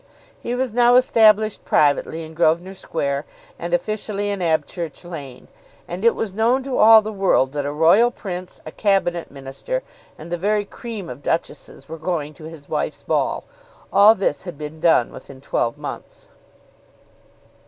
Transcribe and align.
He 0.41 0.55
was 0.55 0.73
now 0.73 0.95
established 0.95 1.63
privately 1.63 2.23
in 2.23 2.33
Grosvenor 2.33 2.73
Square 2.73 3.23
and 3.59 3.71
officially 3.71 4.31
in 4.31 4.41
Abchurch 4.41 5.03
Lane; 5.05 5.47
and 5.87 6.03
it 6.03 6.15
was 6.15 6.33
known 6.33 6.63
to 6.63 6.79
all 6.79 7.03
the 7.03 7.11
world 7.13 7.51
that 7.51 7.67
a 7.67 7.71
Royal 7.71 8.09
Prince, 8.09 8.59
a 8.65 8.71
Cabinet 8.71 9.29
Minister, 9.29 9.83
and 10.17 10.31
the 10.31 10.37
very 10.39 10.65
cream 10.65 11.07
of 11.07 11.21
duchesses 11.21 11.87
were 11.87 11.99
going 11.99 12.33
to 12.33 12.45
his 12.45 12.67
wife's 12.67 13.03
ball. 13.03 13.43
All 13.93 14.15
this 14.15 14.41
had 14.41 14.57
been 14.57 14.79
done 14.79 15.11
within 15.11 15.39
twelve 15.39 15.77
months. 15.77 16.29